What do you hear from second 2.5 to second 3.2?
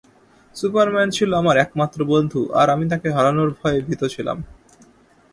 আর আমি তাকে